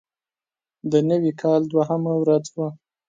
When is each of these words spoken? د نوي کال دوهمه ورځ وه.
د 0.91 0.93
نوي 1.09 1.31
کال 1.41 1.61
دوهمه 1.71 2.13
ورځ 2.21 2.45
وه. 2.55 2.69